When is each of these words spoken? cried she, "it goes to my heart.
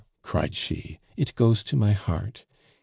cried 0.23 0.55
she, 0.55 0.97
"it 1.15 1.35
goes 1.35 1.61
to 1.61 1.75
my 1.75 1.91
heart. 1.91 2.45